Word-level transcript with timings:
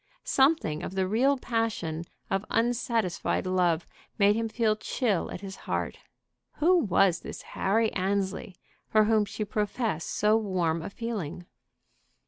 Something 0.25 0.81
of 0.81 0.95
the 0.95 1.07
real 1.07 1.37
passion 1.37 2.05
of 2.31 2.43
unsatisfied 2.49 3.45
love 3.45 3.85
made 4.17 4.35
him 4.35 4.49
feel 4.49 4.75
chill 4.75 5.29
at 5.29 5.41
his 5.41 5.55
heart. 5.69 5.99
Who 6.53 6.75
was 6.79 7.19
this 7.19 7.43
Harry 7.53 7.93
Annesley, 7.93 8.55
for 8.89 9.03
whom 9.03 9.25
she 9.25 9.45
professed 9.45 10.09
so 10.09 10.35
warm 10.37 10.81
a 10.81 10.89
feeling? 10.89 11.45